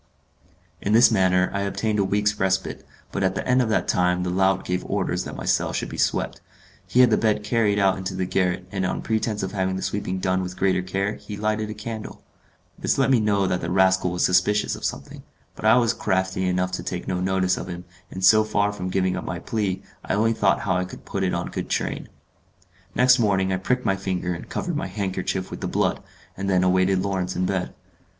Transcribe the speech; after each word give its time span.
In 0.81 0.93
this 0.93 1.11
manner 1.11 1.51
I 1.53 1.61
obtained 1.61 1.99
a 1.99 2.03
week's 2.03 2.39
respite, 2.39 2.83
but 3.11 3.21
at 3.21 3.35
the 3.35 3.47
end 3.47 3.61
of 3.61 3.69
that 3.69 3.87
time 3.87 4.23
the 4.23 4.31
lout 4.31 4.65
gave 4.65 4.83
orders 4.85 5.25
that 5.25 5.35
my 5.35 5.45
cell 5.45 5.73
should 5.73 5.89
be 5.89 5.97
swept. 5.99 6.41
He 6.87 7.01
had 7.01 7.11
the 7.11 7.19
bed 7.19 7.43
carried 7.43 7.77
out 7.77 7.99
into 7.99 8.15
the 8.15 8.25
garret, 8.25 8.65
and 8.71 8.83
on 8.83 9.03
pretence 9.03 9.43
of 9.43 9.51
having 9.51 9.75
the 9.75 9.83
sweeping 9.83 10.17
done 10.17 10.41
with 10.41 10.57
greater 10.57 10.81
care, 10.81 11.13
he 11.17 11.37
lighted 11.37 11.69
a 11.69 11.75
candle. 11.75 12.23
This 12.79 12.97
let 12.97 13.11
me 13.11 13.19
know 13.19 13.45
that 13.45 13.61
the 13.61 13.69
rascal 13.69 14.09
was 14.09 14.25
suspicious 14.25 14.75
of 14.75 14.83
something; 14.83 15.21
but 15.55 15.65
I 15.65 15.75
was 15.77 15.93
crafty 15.93 16.47
enough 16.47 16.71
to 16.71 16.83
take 16.83 17.07
no 17.07 17.19
notice 17.21 17.55
of 17.55 17.67
him, 17.67 17.85
and 18.09 18.25
so 18.25 18.43
far 18.43 18.71
from 18.73 18.89
giving 18.89 19.15
up 19.15 19.23
my 19.23 19.37
plen, 19.37 19.83
I 20.03 20.15
only 20.15 20.33
thought 20.33 20.61
how 20.61 20.77
I 20.77 20.85
could 20.85 21.05
put 21.05 21.21
it 21.23 21.35
on 21.35 21.51
good 21.51 21.69
train. 21.69 22.09
Next 22.95 23.19
morning 23.19 23.53
I 23.53 23.57
pricked 23.57 23.85
my 23.85 23.95
finger 23.97 24.33
and 24.33 24.49
covered 24.49 24.75
my 24.75 24.87
handkerchief 24.87 25.51
with 25.51 25.61
the 25.61 25.67
blood, 25.67 26.01
and 26.35 26.49
then 26.49 26.63
awaited 26.63 27.03
Lawrence 27.03 27.35
in 27.35 27.45
bed. 27.45 27.75